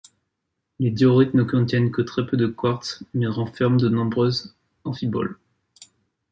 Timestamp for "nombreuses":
3.87-4.55